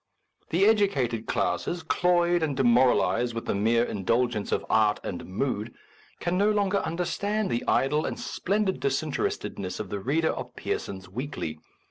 [0.49, 5.75] The educated classes, cloyed and demoral ized with the mere indulgence of art and mood,
[6.19, 11.59] can no longer understand the idle and splendid disinterestedness of the reader of Pearsons Weekly.